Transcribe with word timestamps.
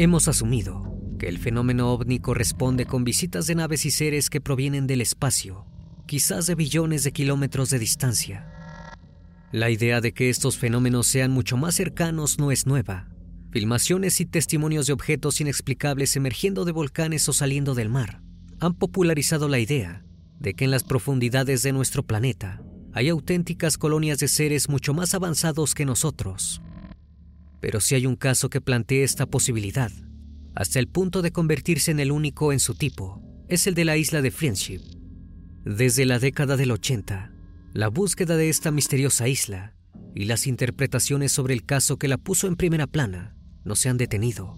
Hemos 0.00 0.28
asumido 0.28 0.96
que 1.18 1.26
el 1.26 1.38
fenómeno 1.38 1.92
ovni 1.92 2.20
corresponde 2.20 2.86
con 2.86 3.02
visitas 3.02 3.48
de 3.48 3.56
naves 3.56 3.84
y 3.84 3.90
seres 3.90 4.30
que 4.30 4.40
provienen 4.40 4.86
del 4.86 5.00
espacio, 5.00 5.66
quizás 6.06 6.46
de 6.46 6.54
billones 6.54 7.02
de 7.02 7.10
kilómetros 7.10 7.68
de 7.70 7.80
distancia. 7.80 8.46
La 9.50 9.70
idea 9.70 10.00
de 10.00 10.14
que 10.14 10.30
estos 10.30 10.56
fenómenos 10.56 11.08
sean 11.08 11.32
mucho 11.32 11.56
más 11.56 11.74
cercanos 11.74 12.38
no 12.38 12.52
es 12.52 12.64
nueva. 12.64 13.08
Filmaciones 13.50 14.20
y 14.20 14.26
testimonios 14.26 14.86
de 14.86 14.92
objetos 14.92 15.40
inexplicables 15.40 16.14
emergiendo 16.14 16.64
de 16.64 16.70
volcanes 16.70 17.28
o 17.28 17.32
saliendo 17.32 17.74
del 17.74 17.88
mar 17.88 18.22
han 18.60 18.74
popularizado 18.74 19.48
la 19.48 19.58
idea 19.58 20.04
de 20.38 20.54
que 20.54 20.64
en 20.64 20.70
las 20.70 20.84
profundidades 20.84 21.64
de 21.64 21.72
nuestro 21.72 22.04
planeta 22.04 22.62
hay 22.92 23.08
auténticas 23.08 23.76
colonias 23.76 24.20
de 24.20 24.28
seres 24.28 24.68
mucho 24.68 24.94
más 24.94 25.14
avanzados 25.14 25.74
que 25.74 25.84
nosotros. 25.84 26.62
Pero 27.60 27.80
si 27.80 27.94
hay 27.94 28.06
un 28.06 28.16
caso 28.16 28.50
que 28.50 28.60
plantee 28.60 29.02
esta 29.02 29.26
posibilidad, 29.26 29.90
hasta 30.54 30.78
el 30.78 30.88
punto 30.88 31.22
de 31.22 31.32
convertirse 31.32 31.90
en 31.90 32.00
el 32.00 32.12
único 32.12 32.52
en 32.52 32.60
su 32.60 32.74
tipo, 32.74 33.22
es 33.48 33.66
el 33.66 33.74
de 33.74 33.84
la 33.84 33.96
isla 33.96 34.22
de 34.22 34.30
Friendship. 34.30 34.80
Desde 35.64 36.04
la 36.04 36.18
década 36.18 36.56
del 36.56 36.70
80, 36.70 37.32
la 37.74 37.88
búsqueda 37.88 38.36
de 38.36 38.48
esta 38.48 38.70
misteriosa 38.70 39.28
isla 39.28 39.74
y 40.14 40.24
las 40.24 40.46
interpretaciones 40.46 41.32
sobre 41.32 41.54
el 41.54 41.64
caso 41.64 41.96
que 41.96 42.08
la 42.08 42.18
puso 42.18 42.46
en 42.46 42.56
primera 42.56 42.86
plana 42.86 43.36
no 43.64 43.76
se 43.76 43.88
han 43.88 43.98
detenido. 43.98 44.56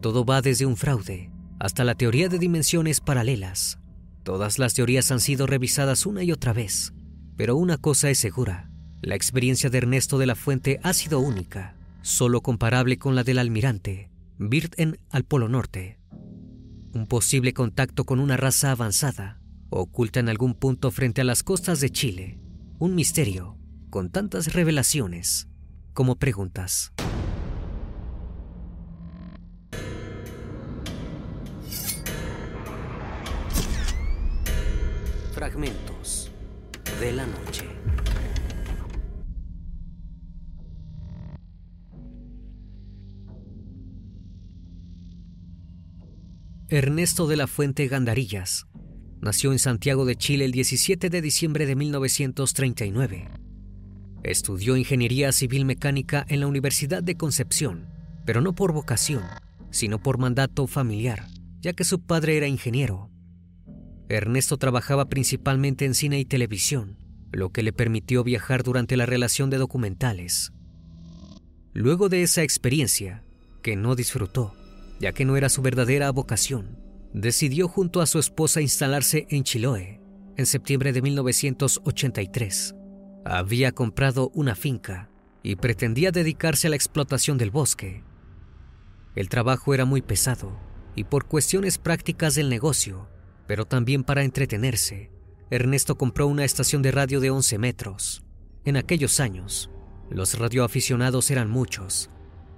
Todo 0.00 0.24
va 0.24 0.42
desde 0.42 0.66
un 0.66 0.76
fraude 0.76 1.30
hasta 1.58 1.84
la 1.84 1.94
teoría 1.94 2.28
de 2.28 2.38
dimensiones 2.38 3.00
paralelas. 3.00 3.78
Todas 4.24 4.58
las 4.58 4.74
teorías 4.74 5.10
han 5.12 5.20
sido 5.20 5.46
revisadas 5.46 6.06
una 6.06 6.22
y 6.24 6.32
otra 6.32 6.52
vez, 6.52 6.92
pero 7.36 7.56
una 7.56 7.78
cosa 7.78 8.10
es 8.10 8.18
segura, 8.18 8.70
la 9.00 9.14
experiencia 9.14 9.70
de 9.70 9.78
Ernesto 9.78 10.18
de 10.18 10.26
la 10.26 10.34
Fuente 10.34 10.80
ha 10.82 10.92
sido 10.92 11.20
única, 11.20 11.76
solo 12.02 12.42
comparable 12.42 12.98
con 12.98 13.14
la 13.14 13.24
del 13.24 13.38
almirante, 13.38 14.10
Birten 14.38 14.98
al 15.10 15.24
Polo 15.24 15.48
Norte. 15.48 15.98
Un 16.92 17.06
posible 17.06 17.52
contacto 17.54 18.04
con 18.04 18.18
una 18.18 18.36
raza 18.36 18.72
avanzada, 18.72 19.40
oculta 19.70 20.20
en 20.20 20.28
algún 20.28 20.54
punto 20.54 20.90
frente 20.90 21.20
a 21.20 21.24
las 21.24 21.42
costas 21.42 21.80
de 21.80 21.90
Chile. 21.90 22.38
Un 22.78 22.94
misterio, 22.94 23.56
con 23.88 24.10
tantas 24.10 24.52
revelaciones 24.52 25.48
como 25.94 26.16
preguntas. 26.16 26.92
Fragmentos 35.32 36.30
de 37.00 37.12
la 37.12 37.26
noche. 37.26 37.64
Ernesto 46.72 47.26
de 47.26 47.36
la 47.36 47.48
Fuente 47.48 47.86
Gandarillas 47.86 48.66
nació 49.20 49.52
en 49.52 49.58
Santiago 49.58 50.06
de 50.06 50.16
Chile 50.16 50.46
el 50.46 50.52
17 50.52 51.10
de 51.10 51.20
diciembre 51.20 51.66
de 51.66 51.76
1939. 51.76 53.28
Estudió 54.22 54.78
ingeniería 54.78 55.32
civil 55.32 55.66
mecánica 55.66 56.24
en 56.30 56.40
la 56.40 56.46
Universidad 56.46 57.02
de 57.02 57.18
Concepción, 57.18 57.90
pero 58.24 58.40
no 58.40 58.54
por 58.54 58.72
vocación, 58.72 59.22
sino 59.70 60.02
por 60.02 60.16
mandato 60.16 60.66
familiar, 60.66 61.26
ya 61.60 61.74
que 61.74 61.84
su 61.84 62.00
padre 62.00 62.38
era 62.38 62.46
ingeniero. 62.46 63.10
Ernesto 64.08 64.56
trabajaba 64.56 65.10
principalmente 65.10 65.84
en 65.84 65.92
cine 65.92 66.20
y 66.20 66.24
televisión, 66.24 66.96
lo 67.32 67.50
que 67.50 67.62
le 67.62 67.74
permitió 67.74 68.24
viajar 68.24 68.62
durante 68.62 68.96
la 68.96 69.04
relación 69.04 69.50
de 69.50 69.58
documentales. 69.58 70.54
Luego 71.74 72.08
de 72.08 72.22
esa 72.22 72.42
experiencia, 72.42 73.24
que 73.62 73.76
no 73.76 73.94
disfrutó, 73.94 74.54
ya 75.02 75.12
que 75.12 75.24
no 75.24 75.36
era 75.36 75.48
su 75.48 75.62
verdadera 75.62 76.12
vocación, 76.12 76.78
decidió 77.12 77.66
junto 77.66 78.00
a 78.00 78.06
su 78.06 78.20
esposa 78.20 78.62
instalarse 78.62 79.26
en 79.30 79.42
Chiloé 79.42 80.00
en 80.36 80.46
septiembre 80.46 80.92
de 80.92 81.02
1983. 81.02 82.76
Había 83.24 83.72
comprado 83.72 84.30
una 84.32 84.54
finca 84.54 85.10
y 85.42 85.56
pretendía 85.56 86.12
dedicarse 86.12 86.68
a 86.68 86.70
la 86.70 86.76
explotación 86.76 87.36
del 87.36 87.50
bosque. 87.50 88.04
El 89.16 89.28
trabajo 89.28 89.74
era 89.74 89.84
muy 89.84 90.02
pesado 90.02 90.56
y 90.94 91.02
por 91.04 91.26
cuestiones 91.26 91.78
prácticas 91.78 92.36
del 92.36 92.48
negocio, 92.48 93.08
pero 93.48 93.66
también 93.66 94.04
para 94.04 94.22
entretenerse, 94.22 95.10
Ernesto 95.50 95.98
compró 95.98 96.28
una 96.28 96.44
estación 96.44 96.80
de 96.80 96.92
radio 96.92 97.18
de 97.18 97.30
11 97.30 97.58
metros. 97.58 98.22
En 98.64 98.76
aquellos 98.76 99.18
años, 99.18 99.68
los 100.10 100.38
radioaficionados 100.38 101.30
eran 101.32 101.50
muchos 101.50 102.08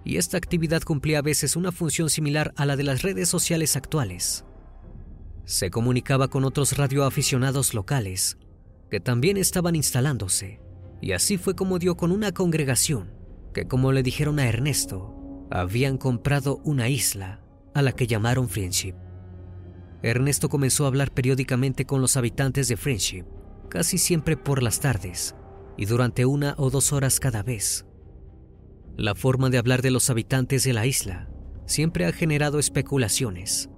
y 0.04 0.18
esta 0.18 0.36
actividad 0.36 0.82
cumplía 0.82 1.18
a 1.18 1.22
veces 1.22 1.56
una 1.56 1.72
función 1.72 2.10
similar 2.10 2.52
a 2.56 2.66
la 2.66 2.76
de 2.76 2.82
las 2.82 3.02
redes 3.02 3.28
sociales 3.28 3.76
actuales. 3.76 4.44
Se 5.44 5.70
comunicaba 5.70 6.28
con 6.28 6.44
otros 6.44 6.76
radioaficionados 6.76 7.74
locales 7.74 8.38
que 8.90 9.00
también 9.00 9.36
estaban 9.36 9.74
instalándose, 9.74 10.60
y 11.00 11.12
así 11.12 11.36
fue 11.36 11.56
como 11.56 11.78
dio 11.78 11.96
con 11.96 12.12
una 12.12 12.32
congregación 12.32 13.12
que, 13.52 13.66
como 13.66 13.92
le 13.92 14.02
dijeron 14.02 14.38
a 14.38 14.46
Ernesto, 14.46 15.46
habían 15.50 15.98
comprado 15.98 16.60
una 16.64 16.88
isla 16.88 17.40
a 17.74 17.82
la 17.82 17.92
que 17.92 18.06
llamaron 18.06 18.48
Friendship. 18.48 18.94
Ernesto 20.02 20.48
comenzó 20.48 20.84
a 20.84 20.88
hablar 20.88 21.12
periódicamente 21.12 21.86
con 21.86 22.00
los 22.00 22.16
habitantes 22.16 22.68
de 22.68 22.76
Friendship, 22.76 23.24
casi 23.70 23.98
siempre 23.98 24.36
por 24.36 24.62
las 24.62 24.80
tardes 24.80 25.34
y 25.76 25.86
durante 25.86 26.26
una 26.26 26.54
o 26.58 26.70
dos 26.70 26.92
horas 26.92 27.18
cada 27.20 27.42
vez. 27.42 27.86
La 28.96 29.14
forma 29.14 29.50
de 29.50 29.58
hablar 29.58 29.82
de 29.82 29.90
los 29.90 30.08
habitantes 30.10 30.64
de 30.64 30.72
la 30.72 30.86
isla 30.86 31.28
siempre 31.66 32.06
ha 32.06 32.12
generado 32.12 32.58
especulaciones, 32.58 33.70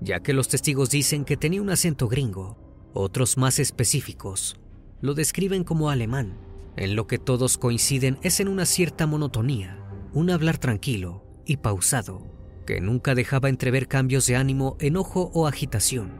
ya 0.00 0.20
que 0.20 0.32
los 0.32 0.48
testigos 0.48 0.90
dicen 0.90 1.24
que 1.24 1.36
tenía 1.36 1.62
un 1.62 1.70
acento 1.70 2.08
gringo, 2.08 2.58
otros 2.92 3.36
más 3.36 3.58
específicos 3.58 4.56
lo 5.00 5.14
describen 5.14 5.64
como 5.64 5.90
alemán, 5.90 6.38
en 6.76 6.96
lo 6.96 7.06
que 7.06 7.18
todos 7.18 7.58
coinciden 7.58 8.18
es 8.22 8.40
en 8.40 8.48
una 8.48 8.64
cierta 8.64 9.06
monotonía, 9.06 9.78
un 10.12 10.30
hablar 10.30 10.58
tranquilo 10.58 11.24
y 11.44 11.58
pausado, 11.58 12.26
que 12.66 12.80
nunca 12.80 13.14
dejaba 13.14 13.48
entrever 13.48 13.86
cambios 13.86 14.26
de 14.26 14.36
ánimo, 14.36 14.76
enojo 14.80 15.30
o 15.34 15.46
agitación. 15.46 16.12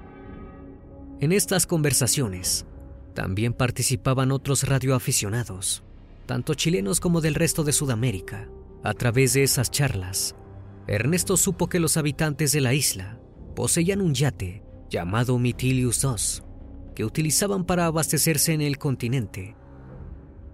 En 1.20 1.32
estas 1.32 1.66
conversaciones 1.66 2.66
también 3.14 3.52
participaban 3.52 4.32
otros 4.32 4.64
radioaficionados, 4.64 5.83
tanto 6.26 6.54
chilenos 6.54 7.00
como 7.00 7.20
del 7.20 7.34
resto 7.34 7.64
de 7.64 7.72
Sudamérica. 7.72 8.48
A 8.82 8.94
través 8.94 9.32
de 9.32 9.42
esas 9.42 9.70
charlas, 9.70 10.34
Ernesto 10.86 11.36
supo 11.36 11.68
que 11.68 11.80
los 11.80 11.96
habitantes 11.96 12.52
de 12.52 12.60
la 12.60 12.74
isla 12.74 13.18
poseían 13.56 14.00
un 14.00 14.14
yate 14.14 14.62
llamado 14.90 15.38
Mitilius 15.38 16.04
II, 16.04 16.44
que 16.94 17.04
utilizaban 17.04 17.64
para 17.64 17.86
abastecerse 17.86 18.52
en 18.52 18.60
el 18.60 18.78
continente. 18.78 19.56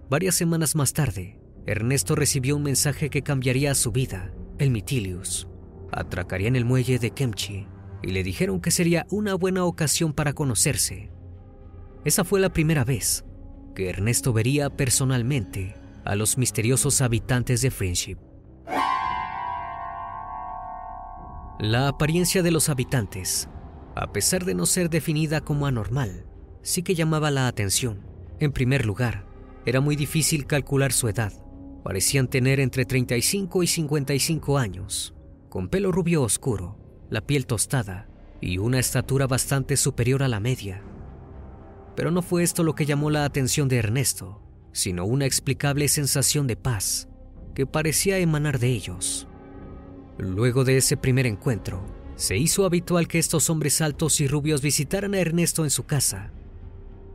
Varias 0.09 0.35
semanas 0.35 0.75
más 0.75 0.93
tarde, 0.93 1.39
Ernesto 1.65 2.15
recibió 2.15 2.55
un 2.55 2.63
mensaje 2.63 3.09
que 3.09 3.21
cambiaría 3.21 3.75
su 3.75 3.91
vida, 3.91 4.33
el 4.57 4.71
Mitilius. 4.71 5.47
Atracaría 5.91 6.47
en 6.47 6.55
el 6.55 6.65
muelle 6.65 6.99
de 6.99 7.11
Kemchi 7.11 7.67
y 8.01 8.11
le 8.11 8.23
dijeron 8.23 8.61
que 8.61 8.71
sería 8.71 9.05
una 9.11 9.35
buena 9.35 9.65
ocasión 9.65 10.13
para 10.13 10.33
conocerse. 10.33 11.11
Esa 12.05 12.23
fue 12.23 12.39
la 12.39 12.49
primera 12.49 12.83
vez 12.83 13.25
que 13.73 13.89
Ernesto 13.89 14.33
vería 14.33 14.69
personalmente 14.69 15.75
a 16.05 16.15
los 16.15 16.37
misteriosos 16.37 17.01
habitantes 17.01 17.61
de 17.61 17.71
Friendship. 17.71 18.17
La 21.59 21.87
apariencia 21.87 22.41
de 22.41 22.51
los 22.51 22.69
habitantes, 22.69 23.47
a 23.95 24.11
pesar 24.11 24.45
de 24.45 24.55
no 24.55 24.65
ser 24.65 24.89
definida 24.89 25.41
como 25.41 25.67
anormal, 25.67 26.25
sí 26.63 26.81
que 26.81 26.95
llamaba 26.95 27.29
la 27.29 27.47
atención. 27.47 28.01
En 28.39 28.51
primer 28.51 28.85
lugar, 28.85 29.25
era 29.65 29.79
muy 29.79 29.95
difícil 29.95 30.47
calcular 30.47 30.91
su 30.91 31.07
edad. 31.07 31.31
Parecían 31.83 32.27
tener 32.27 32.59
entre 32.59 32.85
35 32.85 33.63
y 33.63 33.67
55 33.67 34.57
años, 34.57 35.13
con 35.49 35.69
pelo 35.69 35.91
rubio 35.91 36.23
oscuro, 36.23 36.77
la 37.09 37.21
piel 37.21 37.45
tostada 37.45 38.07
y 38.39 38.57
una 38.57 38.79
estatura 38.79 39.27
bastante 39.27 39.77
superior 39.77 40.23
a 40.23 40.27
la 40.27 40.39
media. 40.39 40.81
Pero 42.01 42.09
no 42.09 42.23
fue 42.23 42.41
esto 42.41 42.63
lo 42.63 42.73
que 42.73 42.87
llamó 42.87 43.11
la 43.11 43.25
atención 43.25 43.67
de 43.67 43.77
Ernesto, 43.77 44.41
sino 44.71 45.05
una 45.05 45.27
explicable 45.27 45.87
sensación 45.87 46.47
de 46.47 46.55
paz 46.55 47.07
que 47.53 47.67
parecía 47.67 48.17
emanar 48.17 48.57
de 48.57 48.69
ellos. 48.69 49.27
Luego 50.17 50.63
de 50.63 50.77
ese 50.77 50.97
primer 50.97 51.27
encuentro, 51.27 51.85
se 52.15 52.37
hizo 52.37 52.65
habitual 52.65 53.07
que 53.07 53.19
estos 53.19 53.51
hombres 53.51 53.81
altos 53.81 54.19
y 54.19 54.27
rubios 54.27 54.63
visitaran 54.63 55.13
a 55.13 55.19
Ernesto 55.19 55.63
en 55.63 55.69
su 55.69 55.83
casa. 55.83 56.31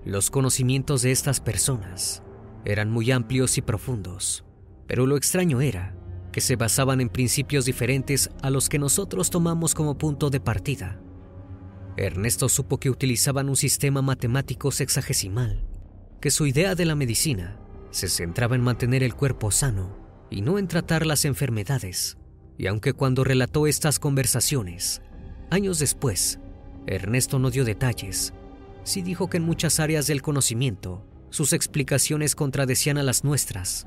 Los 0.05 0.31
conocimientos 0.31 1.03
de 1.03 1.11
estas 1.11 1.41
personas 1.41 2.23
eran 2.65 2.89
muy 2.89 3.11
amplios 3.11 3.59
y 3.59 3.62
profundos, 3.62 4.44
pero 4.87 5.05
lo 5.05 5.17
extraño 5.17 5.61
era 5.61 5.97
que 6.31 6.41
se 6.41 6.55
basaban 6.55 7.00
en 7.00 7.09
principios 7.09 7.65
diferentes 7.65 8.31
a 8.41 8.50
los 8.50 8.69
que 8.69 8.79
nosotros 8.79 9.31
tomamos 9.31 9.75
como 9.75 9.99
punto 9.99 10.31
de 10.31 10.39
partida. 10.39 11.00
Ernesto 11.96 12.50
supo 12.50 12.78
que 12.78 12.90
utilizaban 12.90 13.48
un 13.48 13.56
sistema 13.56 14.02
matemático 14.02 14.70
sexagesimal, 14.70 15.64
que 16.20 16.31
su 16.31 16.46
idea 16.46 16.75
de 16.75 16.84
la 16.84 16.94
medicina 16.94 17.58
se 17.90 18.08
centraba 18.08 18.54
en 18.54 18.60
mantener 18.60 19.02
el 19.02 19.14
cuerpo 19.14 19.50
sano 19.50 19.96
y 20.31 20.43
no 20.43 20.58
en 20.58 20.69
tratar 20.69 21.06
las 21.06 21.25
enfermedades. 21.25 22.19
Y 22.58 22.66
aunque 22.66 22.93
cuando 22.93 23.25
relató 23.25 23.66
estas 23.66 23.98
conversaciones, 23.98 25.00
años 25.50 25.78
después, 25.78 26.38
Ernesto 26.87 27.38
no 27.38 27.50
dio 27.50 27.64
detalles, 27.64 28.34
sí 28.84 29.00
dijo 29.00 29.31
que 29.31 29.38
en 29.38 29.44
muchas 29.44 29.81
áreas 29.81 30.06
del 30.06 30.20
conocimiento 30.20 31.06
sus 31.31 31.54
explicaciones 31.54 32.34
contradecían 32.34 32.98
a 32.98 33.02
las 33.02 33.25
nuestras. 33.25 33.87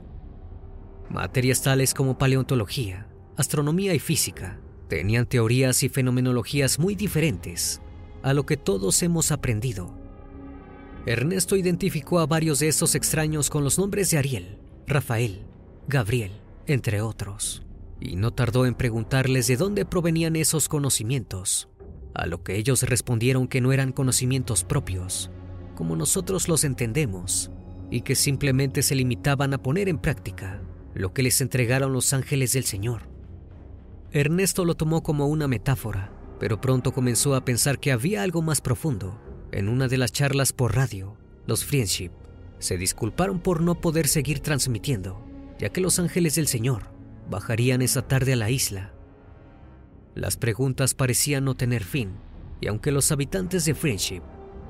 Materias 1.11 1.61
tales 1.61 1.93
como 1.93 2.17
paleontología, 2.17 3.07
astronomía 3.37 3.93
y 3.93 3.99
física 3.99 4.59
tenían 4.87 5.27
teorías 5.27 5.83
y 5.83 5.89
fenomenologías 5.89 6.79
muy 6.79 6.95
diferentes 6.95 7.81
a 8.23 8.33
lo 8.33 8.45
que 8.45 8.57
todos 8.57 9.01
hemos 9.03 9.31
aprendido. 9.31 9.93
Ernesto 11.05 11.55
identificó 11.55 12.19
a 12.19 12.25
varios 12.25 12.59
de 12.59 12.67
esos 12.67 12.95
extraños 12.95 13.49
con 13.49 13.63
los 13.63 13.79
nombres 13.79 14.11
de 14.11 14.17
Ariel, 14.17 14.57
Rafael, 14.85 15.43
Gabriel, 15.87 16.31
entre 16.67 17.01
otros, 17.01 17.63
y 17.99 18.15
no 18.15 18.31
tardó 18.31 18.65
en 18.65 18.75
preguntarles 18.75 19.47
de 19.47 19.57
dónde 19.57 19.85
provenían 19.85 20.35
esos 20.35 20.67
conocimientos, 20.67 21.69
a 22.13 22.25
lo 22.25 22.43
que 22.43 22.57
ellos 22.57 22.83
respondieron 22.83 23.47
que 23.47 23.61
no 23.61 23.71
eran 23.71 23.91
conocimientos 23.91 24.63
propios, 24.63 25.31
como 25.75 25.95
nosotros 25.95 26.47
los 26.47 26.63
entendemos, 26.63 27.51
y 27.89 28.01
que 28.01 28.15
simplemente 28.15 28.83
se 28.83 28.95
limitaban 28.95 29.53
a 29.53 29.57
poner 29.57 29.89
en 29.89 29.97
práctica 29.97 30.61
lo 30.93 31.13
que 31.13 31.23
les 31.23 31.41
entregaron 31.41 31.93
los 31.93 32.13
ángeles 32.13 32.53
del 32.53 32.65
Señor. 32.65 33.03
Ernesto 34.11 34.65
lo 34.65 34.75
tomó 34.75 35.01
como 35.01 35.27
una 35.27 35.47
metáfora, 35.47 36.11
pero 36.39 36.61
pronto 36.61 36.91
comenzó 36.91 37.35
a 37.35 37.43
pensar 37.43 37.79
que 37.79 37.91
había 37.91 38.23
algo 38.23 38.41
más 38.41 38.61
profundo. 38.61 39.19
En 39.51 39.67
una 39.67 39.87
de 39.87 39.97
las 39.97 40.11
charlas 40.11 40.53
por 40.53 40.75
radio, 40.75 41.17
los 41.45 41.65
Friendship 41.65 42.11
se 42.59 42.77
disculparon 42.77 43.39
por 43.39 43.61
no 43.61 43.81
poder 43.81 44.07
seguir 44.07 44.39
transmitiendo, 44.39 45.25
ya 45.57 45.69
que 45.69 45.81
los 45.81 45.99
ángeles 45.99 46.35
del 46.35 46.47
Señor 46.47 46.91
bajarían 47.29 47.81
esa 47.81 48.07
tarde 48.07 48.33
a 48.33 48.35
la 48.35 48.49
isla. 48.49 48.93
Las 50.15 50.37
preguntas 50.37 50.93
parecían 50.93 51.45
no 51.45 51.55
tener 51.55 51.83
fin, 51.83 52.13
y 52.61 52.67
aunque 52.67 52.91
los 52.91 53.11
habitantes 53.11 53.65
de 53.65 53.75
Friendship 53.75 54.21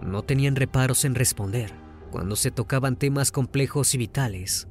no 0.03 0.23
tenían 0.23 0.55
reparos 0.55 1.05
en 1.05 1.15
responder, 1.15 1.73
cuando 2.11 2.35
se 2.35 2.51
tocaban 2.51 2.95
temas 2.95 3.31
complejos 3.31 3.93
y 3.93 3.97
vitales, 3.97 4.67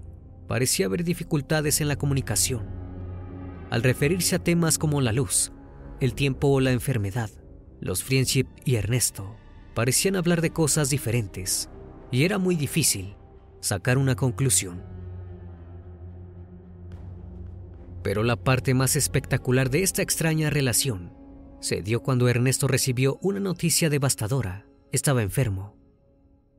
parecía 0.47 0.87
haber 0.87 1.05
dificultades 1.05 1.81
en 1.81 1.89
la 1.89 1.97
comunicación. 1.97 2.67
Al 3.71 3.83
referirse 3.83 4.37
a 4.37 4.39
temas 4.39 4.79
como 4.79 5.01
la 5.01 5.13
luz, 5.13 5.53
el 6.01 6.15
tiempo 6.15 6.49
o 6.49 6.61
la 6.61 6.73
enfermedad, 6.73 7.31
los 7.81 8.05
Friendship 8.05 8.47
y 8.65 8.77
Ernesto 8.77 9.37
parecían 9.75 10.17
hablar 10.17 10.41
de 10.41 10.51
cosas 10.51 10.91
diferentes 10.91 11.69
y 12.11 12.25
era 12.25 12.39
muy 12.39 12.57
difícil 12.57 13.17
sacar 13.61 13.99
una 13.99 14.17
conclusión. 14.17 14.83
Pero 18.03 18.23
la 18.23 18.37
parte 18.37 18.75
más 18.75 18.97
espectacular 18.97 19.71
de 19.71 19.83
esta 19.83 20.03
extraña 20.03 20.51
relación 20.51 21.13
se 21.61 21.83
dio 21.83 22.03
cuando 22.03 22.29
Ernesto 22.29 22.69
recibió 22.69 23.19
una 23.21 23.41
noticia 23.41 23.91
devastadora. 23.91 24.67
Estaba 24.93 25.23
enfermo. 25.23 25.77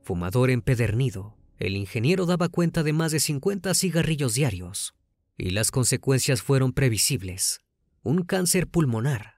Fumador 0.02 0.50
empedernido, 0.50 1.36
el 1.58 1.76
ingeniero 1.76 2.26
daba 2.26 2.48
cuenta 2.48 2.82
de 2.82 2.92
más 2.92 3.10
de 3.12 3.20
50 3.20 3.74
cigarrillos 3.74 4.34
diarios, 4.34 4.94
y 5.36 5.50
las 5.50 5.70
consecuencias 5.70 6.42
fueron 6.42 6.72
previsibles. 6.72 7.60
Un 8.02 8.22
cáncer 8.22 8.66
pulmonar, 8.66 9.34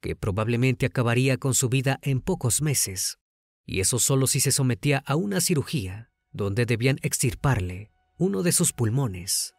que 0.00 0.14
probablemente 0.14 0.86
acabaría 0.86 1.36
con 1.36 1.54
su 1.54 1.68
vida 1.68 1.98
en 2.02 2.20
pocos 2.20 2.62
meses, 2.62 3.18
y 3.66 3.80
eso 3.80 3.98
solo 3.98 4.28
si 4.28 4.38
se 4.38 4.52
sometía 4.52 5.02
a 5.04 5.16
una 5.16 5.40
cirugía 5.40 6.10
donde 6.30 6.64
debían 6.64 6.98
extirparle 7.02 7.90
uno 8.18 8.44
de 8.44 8.52
sus 8.52 8.72
pulmones. 8.72 9.54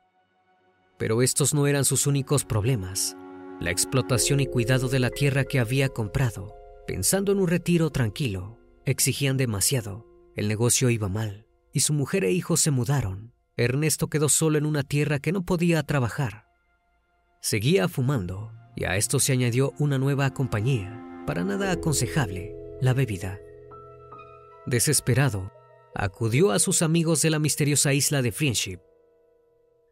Pero 0.97 1.21
estos 1.21 1.53
no 1.53 1.67
eran 1.67 1.83
sus 1.83 2.07
únicos 2.07 2.45
problemas. 2.45 3.17
La 3.59 3.71
explotación 3.71 4.39
y 4.39 4.47
cuidado 4.47 4.87
de 4.87 4.99
la 4.99 5.09
tierra 5.09 5.43
que 5.43 5.59
había 5.59 5.89
comprado, 5.89 6.55
pensando 6.87 7.33
en 7.33 7.39
un 7.39 7.49
retiro 7.49 7.89
tranquilo, 7.89 8.57
exigían 8.85 9.35
demasiado. 9.35 10.07
El 10.37 10.47
negocio 10.47 10.89
iba 10.89 11.09
mal 11.09 11.45
y 11.73 11.81
su 11.81 11.91
mujer 11.91 12.23
e 12.23 12.31
hijos 12.31 12.61
se 12.61 12.71
mudaron. 12.71 13.33
Ernesto 13.57 14.07
quedó 14.07 14.29
solo 14.29 14.57
en 14.57 14.65
una 14.65 14.83
tierra 14.83 15.19
que 15.19 15.33
no 15.33 15.43
podía 15.43 15.83
trabajar. 15.83 16.50
Seguía 17.41 17.87
fumando 17.87 18.51
y 18.75 18.85
a 18.85 18.97
esto 18.97 19.19
se 19.19 19.33
añadió 19.33 19.73
una 19.79 19.97
nueva 19.97 20.29
compañía, 20.29 21.23
para 21.25 21.43
nada 21.43 21.71
aconsejable, 21.71 22.55
la 22.79 22.93
bebida. 22.93 23.39
Desesperado, 24.67 25.51
acudió 25.95 26.51
a 26.51 26.59
sus 26.59 26.83
amigos 26.83 27.23
de 27.23 27.31
la 27.31 27.39
misteriosa 27.39 27.93
isla 27.93 28.21
de 28.21 28.31
Friendship. 28.31 28.79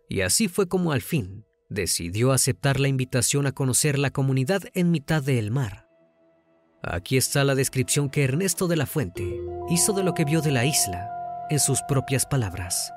Y 0.08 0.22
así 0.22 0.48
fue 0.48 0.68
como 0.68 0.92
al 0.92 1.02
fin 1.02 1.46
decidió 1.70 2.34
aceptar 2.34 2.80
la 2.80 2.88
invitación 2.88 3.48
a 3.48 3.52
conocer 3.52 3.98
la 3.98 4.12
comunidad 4.12 4.62
en 4.76 4.92
mitad 4.92 5.24
del 5.24 5.50
mar. 5.50 5.88
Aquí 6.84 7.18
está 7.18 7.44
la 7.44 7.56
descripción 7.56 8.10
que 8.10 8.24
Ernesto 8.24 8.68
de 8.68 8.76
la 8.76 8.86
Fuente 8.86 9.42
hizo 9.70 9.94
de 9.94 10.04
lo 10.04 10.14
que 10.14 10.24
vio 10.24 10.42
de 10.42 10.52
la 10.52 10.66
isla 10.66 11.10
en 11.50 11.60
sus 11.60 11.82
propias 11.88 12.28
palabras. 12.28 12.92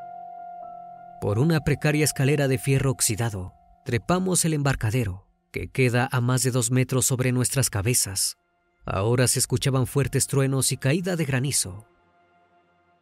Por 1.22 1.38
una 1.38 1.60
precaria 1.64 2.04
escalera 2.04 2.48
de 2.48 2.58
fierro 2.58 2.90
oxidado, 2.90 3.54
trepamos 3.84 4.44
el 4.44 4.54
embarcadero, 4.54 5.26
que 5.50 5.68
queda 5.68 6.08
a 6.10 6.20
más 6.20 6.42
de 6.42 6.50
dos 6.50 6.70
metros 6.70 7.06
sobre 7.06 7.32
nuestras 7.32 7.70
cabezas. 7.70 8.38
Ahora 8.84 9.28
se 9.28 9.38
escuchaban 9.38 9.86
fuertes 9.86 10.26
truenos 10.26 10.72
y 10.72 10.76
caída 10.76 11.16
de 11.16 11.24
granizo. 11.24 11.86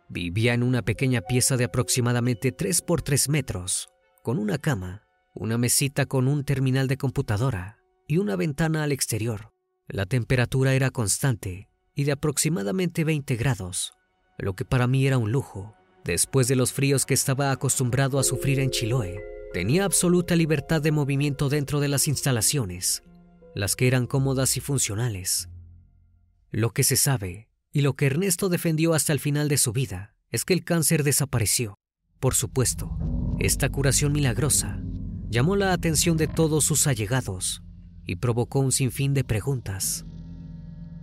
Vivía 0.09 0.55
en 0.55 0.63
una 0.63 0.83
pequeña 0.83 1.21
pieza 1.21 1.57
de 1.57 1.65
aproximadamente 1.65 2.53
3 2.53 2.83
por 2.83 3.03
3 3.03 3.29
metros, 3.29 3.89
con 4.23 4.39
una 4.39 4.59
cama, 4.59 5.05
una 5.35 5.57
mesita 5.57 6.07
con 6.07 6.27
un 6.27 6.45
terminal 6.45 6.89
de 6.89 6.97
computadora 6.97 7.79
y 8.09 8.19
una 8.19 8.37
ventana 8.37 8.83
al 8.83 8.93
exterior. 8.93 9.53
La 9.87 10.07
temperatura 10.07 10.75
era 10.75 10.91
constante 10.91 11.69
y 11.95 12.05
de 12.05 12.13
aproximadamente 12.13 13.05
20 13.05 13.37
grados, 13.37 13.95
lo 14.39 14.55
que 14.55 14.65
para 14.65 14.87
mí 14.87 15.07
era 15.07 15.19
un 15.19 15.31
lujo, 15.33 15.75
después 16.05 16.49
de 16.49 16.57
los 16.57 16.73
fríos 16.73 17.07
que 17.07 17.15
estaba 17.15 17.53
acostumbrado 17.53 18.19
a 18.19 18.25
sufrir 18.25 18.59
en 18.59 18.71
Chiloé. 18.71 19.30
Tenía 19.53 19.85
absoluta 19.85 20.37
libertad 20.37 20.81
de 20.81 20.93
movimiento 20.93 21.49
dentro 21.49 21.81
de 21.81 21.89
las 21.89 22.07
instalaciones, 22.07 23.03
las 23.53 23.75
que 23.75 23.89
eran 23.89 24.07
cómodas 24.07 24.57
y 24.57 24.61
funcionales. 24.61 25.49
Lo 26.53 26.71
que 26.71 26.85
se 26.85 26.95
sabe, 26.95 27.49
y 27.73 27.81
lo 27.81 27.95
que 27.95 28.07
Ernesto 28.07 28.49
defendió 28.49 28.95
hasta 28.95 29.13
el 29.13 29.19
final 29.19 29.49
de 29.49 29.59
su 29.59 29.73
vida, 29.73 30.15
es 30.31 30.45
que 30.45 30.55
el 30.55 30.63
cáncer 30.63 31.03
desapareció. 31.03 31.75
Por 32.21 32.37
supuesto, 32.37 32.97
esta 33.41 33.69
curación 33.71 34.13
milagrosa 34.13 34.81
llamó 35.29 35.57
la 35.57 35.73
atención 35.73 36.17
de 36.17 36.29
todos 36.29 36.65
sus 36.65 36.87
allegados 36.87 37.65
y 38.07 38.17
provocó 38.17 38.61
un 38.61 38.71
sinfín 38.71 39.15
de 39.15 39.25
preguntas. 39.25 40.07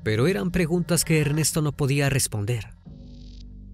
Pero 0.05 0.27
eran 0.27 0.51
preguntas 0.51 1.03
que 1.03 1.19
Ernesto 1.19 1.62
no 1.62 1.74
podía 1.74 2.10
responder. 2.10 2.75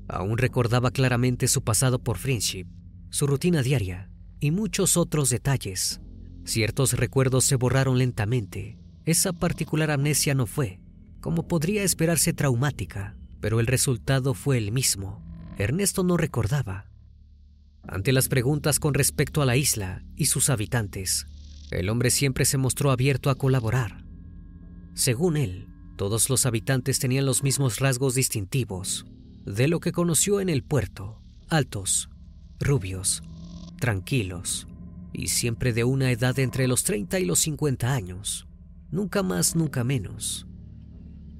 Aún 0.07 0.39
recordaba 0.39 0.89
claramente 0.89 1.47
su 1.47 1.63
pasado 1.63 1.99
por 1.99 2.17
Friendship, 2.17 2.65
su 3.11 3.27
rutina 3.27 3.61
diaria 3.61 4.09
y 4.43 4.51
muchos 4.51 4.97
otros 4.97 5.29
detalles. 5.29 6.01
Ciertos 6.43 6.91
recuerdos 6.91 7.45
se 7.45 7.55
borraron 7.55 7.97
lentamente. 7.97 8.77
Esa 9.05 9.31
particular 9.31 9.89
amnesia 9.89 10.35
no 10.35 10.47
fue, 10.47 10.81
como 11.21 11.47
podría 11.47 11.83
esperarse, 11.83 12.33
traumática, 12.33 13.15
pero 13.39 13.61
el 13.61 13.67
resultado 13.67 14.33
fue 14.33 14.57
el 14.57 14.73
mismo. 14.73 15.23
Ernesto 15.57 16.03
no 16.03 16.17
recordaba. 16.17 16.89
Ante 17.87 18.11
las 18.11 18.27
preguntas 18.27 18.79
con 18.79 18.93
respecto 18.93 19.41
a 19.41 19.45
la 19.45 19.55
isla 19.55 20.03
y 20.17 20.25
sus 20.25 20.49
habitantes, 20.49 21.25
el 21.71 21.87
hombre 21.87 22.11
siempre 22.11 22.43
se 22.43 22.57
mostró 22.57 22.91
abierto 22.91 23.29
a 23.29 23.35
colaborar. 23.35 24.03
Según 24.93 25.37
él, 25.37 25.69
todos 25.95 26.29
los 26.29 26.45
habitantes 26.45 26.99
tenían 26.99 27.25
los 27.25 27.43
mismos 27.43 27.79
rasgos 27.79 28.13
distintivos 28.13 29.05
de 29.45 29.69
lo 29.69 29.79
que 29.79 29.93
conoció 29.93 30.41
en 30.41 30.49
el 30.49 30.63
puerto, 30.63 31.21
altos, 31.47 32.09
rubios, 32.59 33.23
tranquilos 33.83 34.65
y 35.11 35.27
siempre 35.27 35.73
de 35.73 35.83
una 35.83 36.09
edad 36.09 36.39
entre 36.39 36.69
los 36.69 36.85
30 36.85 37.19
y 37.19 37.25
los 37.25 37.39
50 37.39 37.93
años, 37.93 38.47
nunca 38.91 39.23
más, 39.23 39.57
nunca 39.57 39.83
menos. 39.83 40.47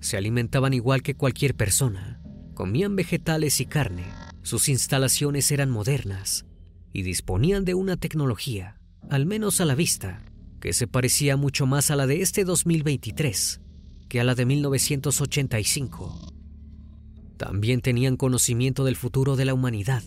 Se 0.02 0.18
alimentaban 0.18 0.74
igual 0.74 1.04
que 1.04 1.16
cualquier 1.16 1.56
persona, 1.56 2.22
comían 2.54 2.98
vegetales 2.98 3.62
y 3.62 3.66
carne, 3.66 4.04
sus 4.42 4.68
instalaciones 4.68 5.54
eran 5.54 5.70
modernas 5.70 6.46
y 6.92 7.04
disponían 7.04 7.64
de 7.64 7.76
una 7.76 7.96
tecnología, 7.96 8.78
al 9.10 9.26
menos 9.26 9.62
a 9.62 9.66
la 9.66 9.76
vista, 9.76 10.22
que 10.60 10.74
se 10.74 10.86
parecía 10.86 11.38
mucho 11.38 11.66
más 11.66 11.92
a 11.92 11.96
la 11.96 12.08
de 12.08 12.22
este 12.22 12.44
2023 12.44 13.62
que 14.10 14.20
a 14.20 14.26
la 14.26 14.36
de 14.36 14.46
1985. 14.46 16.34
También 17.38 17.80
tenían 17.80 18.18
conocimiento 18.18 18.84
del 18.84 18.98
futuro 18.98 19.38
de 19.38 19.46
la 19.46 19.54
humanidad, 19.54 20.04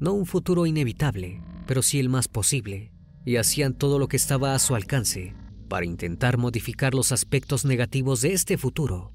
no 0.00 0.14
un 0.14 0.26
futuro 0.26 0.66
inevitable, 0.66 1.40
pero 1.66 1.82
sí 1.82 1.98
el 1.98 2.08
más 2.08 2.28
posible, 2.28 2.92
y 3.24 3.36
hacían 3.36 3.74
todo 3.74 3.98
lo 3.98 4.08
que 4.08 4.16
estaba 4.16 4.54
a 4.54 4.58
su 4.58 4.74
alcance 4.74 5.34
para 5.68 5.84
intentar 5.84 6.38
modificar 6.38 6.94
los 6.94 7.12
aspectos 7.12 7.64
negativos 7.64 8.20
de 8.20 8.32
este 8.32 8.56
futuro. 8.56 9.12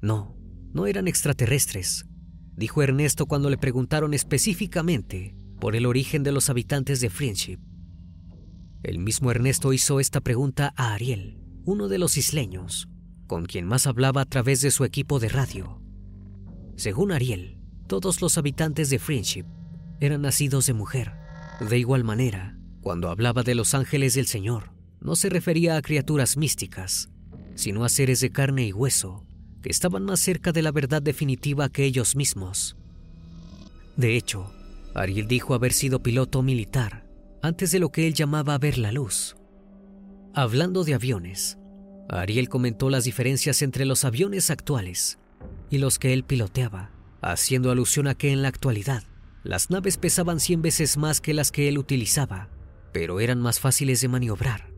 No, 0.00 0.36
no 0.72 0.86
eran 0.86 1.06
extraterrestres, 1.06 2.06
dijo 2.56 2.82
Ernesto 2.82 3.26
cuando 3.26 3.48
le 3.48 3.58
preguntaron 3.58 4.14
específicamente 4.14 5.36
por 5.60 5.76
el 5.76 5.86
origen 5.86 6.22
de 6.22 6.32
los 6.32 6.50
habitantes 6.50 7.00
de 7.00 7.10
Friendship. 7.10 7.58
el 8.82 8.98
mismo 8.98 9.30
Ernesto 9.30 9.72
hizo 9.72 10.00
esta 10.00 10.20
pregunta 10.20 10.74
a 10.76 10.94
Ariel, 10.94 11.38
uno 11.64 11.86
de 11.86 11.98
los 11.98 12.16
isleños, 12.16 12.88
con 13.28 13.46
quien 13.46 13.64
más 13.64 13.86
hablaba 13.86 14.22
a 14.22 14.24
través 14.24 14.60
de 14.60 14.72
su 14.72 14.84
equipo 14.84 15.20
de 15.20 15.28
radio. 15.28 15.80
Según 16.74 17.12
Ariel, 17.12 17.60
todos 17.86 18.20
los 18.20 18.38
habitantes 18.38 18.90
de 18.90 18.98
Friendship 18.98 19.44
eran 20.00 20.22
nacidos 20.22 20.66
de 20.66 20.72
mujer. 20.72 21.21
De 21.68 21.78
igual 21.78 22.04
manera, 22.04 22.56
cuando 22.80 23.08
hablaba 23.08 23.42
de 23.42 23.54
los 23.54 23.74
ángeles 23.74 24.14
del 24.14 24.26
Señor, 24.26 24.72
no 25.00 25.16
se 25.16 25.28
refería 25.28 25.76
a 25.76 25.82
criaturas 25.82 26.36
místicas, 26.36 27.08
sino 27.54 27.84
a 27.84 27.88
seres 27.88 28.20
de 28.20 28.30
carne 28.30 28.66
y 28.66 28.72
hueso 28.72 29.24
que 29.62 29.70
estaban 29.70 30.04
más 30.04 30.18
cerca 30.18 30.50
de 30.50 30.62
la 30.62 30.72
verdad 30.72 31.00
definitiva 31.00 31.68
que 31.68 31.84
ellos 31.84 32.16
mismos. 32.16 32.76
De 33.96 34.16
hecho, 34.16 34.52
Ariel 34.94 35.28
dijo 35.28 35.54
haber 35.54 35.72
sido 35.72 36.02
piloto 36.02 36.42
militar 36.42 37.06
antes 37.42 37.70
de 37.70 37.78
lo 37.78 37.90
que 37.90 38.06
él 38.08 38.14
llamaba 38.14 38.58
ver 38.58 38.78
la 38.78 38.90
luz. 38.90 39.36
Hablando 40.34 40.82
de 40.82 40.94
aviones, 40.94 41.58
Ariel 42.08 42.48
comentó 42.48 42.90
las 42.90 43.04
diferencias 43.04 43.62
entre 43.62 43.84
los 43.84 44.04
aviones 44.04 44.50
actuales 44.50 45.18
y 45.70 45.78
los 45.78 45.98
que 45.98 46.12
él 46.12 46.24
piloteaba, 46.24 46.90
haciendo 47.20 47.70
alusión 47.70 48.08
a 48.08 48.14
que 48.14 48.32
en 48.32 48.42
la 48.42 48.48
actualidad 48.48 49.04
las 49.42 49.70
naves 49.70 49.96
pesaban 49.96 50.40
100 50.40 50.62
veces 50.62 50.96
más 50.96 51.20
que 51.20 51.34
las 51.34 51.50
que 51.50 51.68
él 51.68 51.78
utilizaba, 51.78 52.48
pero 52.92 53.20
eran 53.20 53.40
más 53.40 53.60
fáciles 53.60 54.00
de 54.00 54.08
maniobrar. 54.08 54.72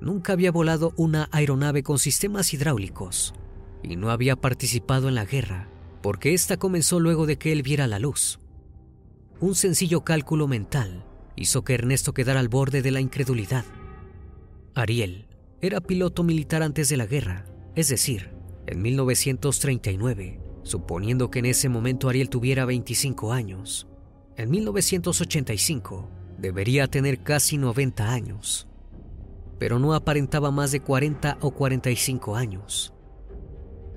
Nunca 0.00 0.32
había 0.32 0.52
volado 0.52 0.92
una 0.96 1.28
aeronave 1.32 1.82
con 1.82 1.98
sistemas 1.98 2.52
hidráulicos 2.52 3.34
y 3.82 3.96
no 3.96 4.10
había 4.10 4.36
participado 4.36 5.08
en 5.08 5.14
la 5.14 5.24
guerra 5.24 5.68
porque 6.02 6.34
esta 6.34 6.56
comenzó 6.56 7.00
luego 7.00 7.26
de 7.26 7.36
que 7.36 7.50
él 7.50 7.62
viera 7.62 7.86
la 7.86 7.98
luz. 7.98 8.38
Un 9.40 9.54
sencillo 9.54 10.04
cálculo 10.04 10.46
mental 10.46 11.04
hizo 11.34 11.64
que 11.64 11.74
Ernesto 11.74 12.14
quedara 12.14 12.40
al 12.40 12.48
borde 12.48 12.82
de 12.82 12.90
la 12.90 13.00
incredulidad. 13.00 13.64
Ariel 14.74 15.26
era 15.60 15.80
piloto 15.80 16.22
militar 16.22 16.62
antes 16.62 16.88
de 16.88 16.96
la 16.96 17.06
guerra, 17.06 17.46
es 17.74 17.88
decir, 17.88 18.30
en 18.66 18.82
1939, 18.82 20.40
suponiendo 20.66 21.30
que 21.30 21.38
en 21.38 21.46
ese 21.46 21.68
momento 21.68 22.08
Ariel 22.08 22.28
tuviera 22.28 22.64
25 22.64 23.32
años. 23.32 23.86
En 24.36 24.50
1985 24.50 26.10
debería 26.38 26.88
tener 26.88 27.22
casi 27.22 27.56
90 27.56 28.12
años, 28.12 28.66
pero 29.60 29.78
no 29.78 29.94
aparentaba 29.94 30.50
más 30.50 30.72
de 30.72 30.80
40 30.80 31.38
o 31.40 31.52
45 31.52 32.34
años. 32.34 32.92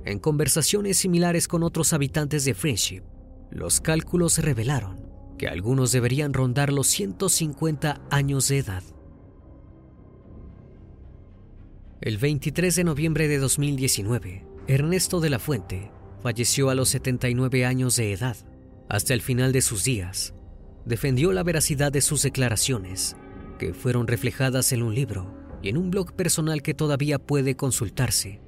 En 0.06 0.20
conversaciones 0.20 0.98
similares 0.98 1.48
con 1.48 1.64
otros 1.64 1.92
habitantes 1.92 2.46
de 2.46 2.54
Friendship, 2.54 3.02
los 3.50 3.82
cálculos 3.82 4.38
revelaron 4.38 5.10
que 5.40 5.48
algunos 5.48 5.92
deberían 5.92 6.34
rondar 6.34 6.72
los 6.72 6.86
150 6.88 8.02
años 8.12 8.48
de 8.48 8.60
edad. 8.60 8.84
El 12.02 12.20
23 12.20 12.76
de 12.76 12.84
noviembre 12.84 13.28
de 13.28 13.40
2019, 13.40 14.46
Ernesto 14.68 15.20
de 15.20 15.30
la 15.32 15.40
Fuente 15.40 15.92
falleció 16.22 16.70
a 16.70 16.76
los 16.76 16.90
79 16.90 17.66
años 17.66 17.96
de 17.96 18.14
edad. 18.14 18.38
Hasta 18.90 19.14
el 19.14 19.22
final 19.22 19.52
de 19.52 19.62
sus 19.62 19.84
días, 19.84 20.34
defendió 20.86 21.32
la 21.32 21.44
veracidad 21.44 21.92
de 21.92 22.02
sus 22.02 22.24
declaraciones, 22.24 23.16
que 23.60 23.74
fueron 23.74 24.08
reflejadas 24.08 24.72
en 24.72 24.82
un 24.82 24.96
libro 24.96 25.34
y 25.62 25.70
en 25.70 25.78
un 25.78 25.92
blog 25.92 26.14
personal 26.14 26.62
que 26.62 26.74
todavía 26.74 27.20
puede 27.20 27.56
consultarse. 27.56 28.42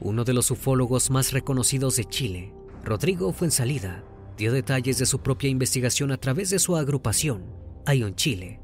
Uno 0.00 0.24
de 0.24 0.34
los 0.34 0.50
ufólogos 0.50 1.10
más 1.10 1.32
reconocidos 1.32 1.96
de 1.96 2.04
Chile, 2.04 2.52
Rodrigo 2.82 3.32
Fuensalida, 3.32 4.04
dio 4.36 4.52
detalles 4.52 4.98
de 4.98 5.06
su 5.06 5.20
propia 5.20 5.48
investigación 5.48 6.10
a 6.10 6.16
través 6.16 6.50
de 6.50 6.58
su 6.58 6.76
agrupación, 6.76 7.44
Ion 7.86 8.16
Chile. 8.16 8.60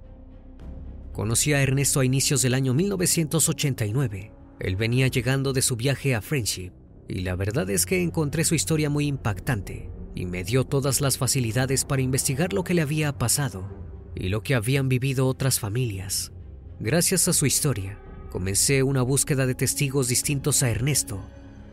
Conocí 1.12 1.52
a 1.52 1.62
Ernesto 1.62 2.00
a 2.00 2.04
inicios 2.04 2.42
del 2.42 2.54
año 2.54 2.74
1989. 2.74 4.32
Él 4.58 4.76
venía 4.76 5.06
llegando 5.06 5.52
de 5.52 5.62
su 5.62 5.76
viaje 5.76 6.14
a 6.14 6.20
Friendship 6.20 6.72
y 7.10 7.22
la 7.22 7.34
verdad 7.34 7.68
es 7.70 7.86
que 7.86 8.02
encontré 8.02 8.44
su 8.44 8.54
historia 8.54 8.88
muy 8.88 9.06
impactante 9.06 9.90
y 10.14 10.26
me 10.26 10.44
dio 10.44 10.64
todas 10.64 11.00
las 11.00 11.18
facilidades 11.18 11.84
para 11.84 12.02
investigar 12.02 12.52
lo 12.52 12.62
que 12.62 12.72
le 12.72 12.82
había 12.82 13.18
pasado 13.18 13.68
y 14.14 14.28
lo 14.28 14.42
que 14.42 14.54
habían 14.54 14.88
vivido 14.88 15.26
otras 15.26 15.58
familias. 15.58 16.32
Gracias 16.78 17.26
a 17.26 17.32
su 17.32 17.46
historia, 17.46 17.98
comencé 18.30 18.84
una 18.84 19.02
búsqueda 19.02 19.46
de 19.46 19.56
testigos 19.56 20.06
distintos 20.06 20.62
a 20.62 20.70
Ernesto 20.70 21.20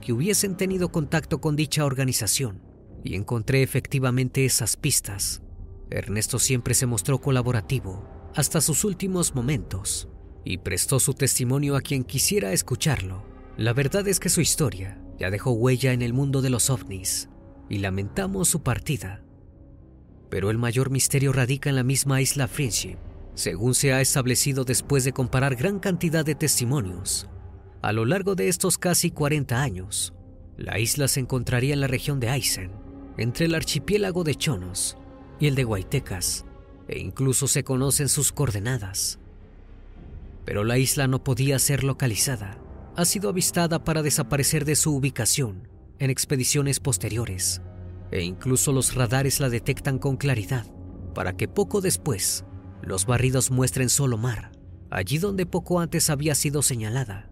que 0.01 0.11
hubiesen 0.11 0.57
tenido 0.57 0.91
contacto 0.91 1.39
con 1.39 1.55
dicha 1.55 1.85
organización 1.85 2.63
y 3.03 3.13
encontré 3.13 3.61
efectivamente 3.61 4.43
esas 4.43 4.75
pistas. 4.75 5.43
Ernesto 5.91 6.39
siempre 6.39 6.73
se 6.73 6.87
mostró 6.87 7.21
colaborativo 7.21 8.09
hasta 8.35 8.59
sus 8.59 8.83
últimos 8.83 9.35
momentos 9.35 10.09
y 10.43 10.57
prestó 10.57 10.99
su 10.99 11.13
testimonio 11.13 11.75
a 11.75 11.81
quien 11.81 12.03
quisiera 12.03 12.53
escucharlo. 12.53 13.23
La 13.55 13.73
verdad 13.73 14.07
es 14.07 14.19
que 14.19 14.29
su 14.29 14.41
historia 14.41 14.99
ya 15.19 15.29
dejó 15.29 15.51
huella 15.51 15.93
en 15.93 16.01
el 16.01 16.13
mundo 16.13 16.41
de 16.41 16.49
los 16.49 16.69
ovnis 16.69 17.29
y 17.69 17.79
lamentamos 17.79 18.49
su 18.49 18.63
partida. 18.63 19.23
Pero 20.29 20.51
el 20.51 20.57
mayor 20.57 20.89
misterio 20.89 21.33
radica 21.33 21.69
en 21.69 21.75
la 21.75 21.83
misma 21.83 22.21
isla 22.21 22.47
Friendship 22.47 22.97
según 23.37 23.75
se 23.75 23.93
ha 23.93 24.01
establecido 24.01 24.65
después 24.65 25.03
de 25.03 25.13
comparar 25.13 25.55
gran 25.55 25.79
cantidad 25.79 26.25
de 26.25 26.33
testimonios. 26.33 27.29
A 27.83 27.93
lo 27.93 28.03
largo 28.03 28.33
de 28.33 28.47
estos 28.47 28.79
casi 28.79 29.11
40 29.11 29.61
años, 29.61 30.15
la 30.57 30.79
isla 30.79 31.07
se 31.07 31.19
encontraría 31.19 31.75
en 31.75 31.81
la 31.81 31.87
región 31.87 32.19
de 32.19 32.29
Aysén, 32.29 32.71
entre 33.15 33.45
el 33.45 33.53
archipiélago 33.53 34.23
de 34.23 34.33
Chonos 34.33 34.97
y 35.39 35.45
el 35.45 35.53
de 35.53 35.65
Guaitecas, 35.65 36.45
e 36.87 36.97
incluso 36.97 37.47
se 37.47 37.63
conocen 37.63 38.09
sus 38.09 38.31
coordenadas. 38.31 39.19
Pero 40.43 40.63
la 40.63 40.79
isla 40.79 41.07
no 41.07 41.23
podía 41.23 41.59
ser 41.59 41.83
localizada. 41.83 42.57
Ha 42.97 43.05
sido 43.05 43.29
avistada 43.29 43.83
para 43.83 44.01
desaparecer 44.01 44.65
de 44.65 44.75
su 44.75 44.95
ubicación 44.95 45.67
en 45.99 46.09
expediciones 46.09 46.79
posteriores, 46.79 47.61
e 48.09 48.23
incluso 48.23 48.71
los 48.71 48.95
radares 48.95 49.39
la 49.39 49.49
detectan 49.49 49.99
con 49.99 50.17
claridad, 50.17 50.65
para 51.13 51.33
que 51.33 51.47
poco 51.47 51.79
después 51.79 52.43
los 52.81 53.05
barridos 53.05 53.51
muestren 53.51 53.89
solo 53.89 54.17
mar, 54.17 54.51
allí 54.89 55.19
donde 55.19 55.45
poco 55.45 55.79
antes 55.79 56.09
había 56.09 56.33
sido 56.33 56.63
señalada. 56.63 57.29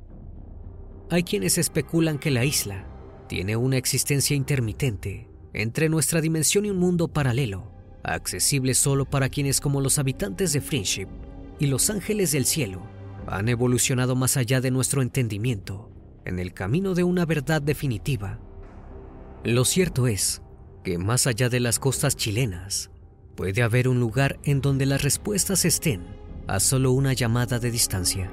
Hay 1.09 1.23
quienes 1.23 1.57
especulan 1.57 2.19
que 2.19 2.29
la 2.29 2.45
isla 2.45 2.87
tiene 3.27 3.55
una 3.55 3.77
existencia 3.77 4.35
intermitente 4.35 5.31
entre 5.51 5.89
nuestra 5.89 6.21
dimensión 6.21 6.65
y 6.65 6.69
un 6.69 6.77
mundo 6.77 7.07
paralelo, 7.07 7.71
accesible 8.03 8.75
solo 8.75 9.09
para 9.09 9.29
quienes 9.29 9.61
como 9.61 9.81
los 9.81 9.97
habitantes 9.97 10.53
de 10.53 10.61
Friendship 10.61 11.07
y 11.57 11.65
los 11.65 11.89
ángeles 11.89 12.33
del 12.33 12.45
cielo 12.45 12.94
han 13.27 13.49
evolucionado 13.49 14.15
más 14.15 14.37
allá 14.37 14.61
de 14.61 14.71
nuestro 14.71 15.01
entendimiento 15.01 15.91
en 16.25 16.39
el 16.39 16.53
camino 16.53 16.93
de 16.93 17.03
una 17.03 17.25
verdad 17.25 17.61
definitiva. 17.61 18.39
Lo 19.43 19.63
cierto 19.65 20.07
es 20.07 20.41
que 20.83 20.97
más 20.97 21.27
allá 21.27 21.49
de 21.49 21.59
las 21.59 21.79
costas 21.79 22.15
chilenas, 22.15 22.91
puede 23.35 23.63
haber 23.63 23.87
un 23.87 23.99
lugar 23.99 24.39
en 24.43 24.61
donde 24.61 24.85
las 24.85 25.03
respuestas 25.03 25.65
estén 25.65 26.03
a 26.47 26.59
solo 26.59 26.91
una 26.91 27.13
llamada 27.13 27.59
de 27.59 27.71
distancia. 27.71 28.31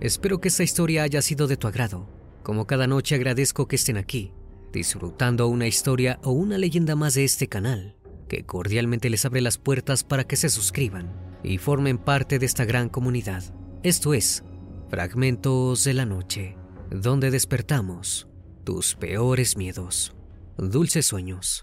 Espero 0.00 0.40
que 0.40 0.48
esta 0.48 0.62
historia 0.62 1.04
haya 1.04 1.22
sido 1.22 1.46
de 1.46 1.56
tu 1.56 1.68
agrado. 1.68 2.08
Como 2.42 2.66
cada 2.66 2.86
noche 2.86 3.14
agradezco 3.14 3.68
que 3.68 3.76
estén 3.76 3.96
aquí, 3.96 4.32
disfrutando 4.72 5.46
una 5.46 5.68
historia 5.68 6.18
o 6.24 6.32
una 6.32 6.58
leyenda 6.58 6.96
más 6.96 7.14
de 7.14 7.24
este 7.24 7.46
canal, 7.46 7.94
que 8.28 8.44
cordialmente 8.44 9.10
les 9.10 9.24
abre 9.24 9.40
las 9.40 9.58
puertas 9.58 10.02
para 10.02 10.24
que 10.24 10.36
se 10.36 10.48
suscriban 10.48 11.31
y 11.42 11.58
formen 11.58 11.98
parte 11.98 12.38
de 12.38 12.46
esta 12.46 12.64
gran 12.64 12.88
comunidad. 12.88 13.42
Esto 13.82 14.14
es 14.14 14.44
Fragmentos 14.88 15.84
de 15.84 15.94
la 15.94 16.06
Noche, 16.06 16.56
donde 16.90 17.30
despertamos 17.30 18.28
tus 18.64 18.94
peores 18.94 19.56
miedos. 19.56 20.14
Dulces 20.56 21.06
sueños. 21.06 21.60